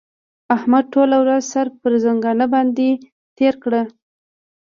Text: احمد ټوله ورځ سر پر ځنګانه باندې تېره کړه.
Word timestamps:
احمد 0.55 0.85
ټوله 0.93 1.17
ورځ 1.23 1.43
سر 1.53 1.67
پر 1.81 1.93
ځنګانه 2.05 2.45
باندې 2.53 2.87
تېره 3.37 3.57
کړه. 3.63 3.81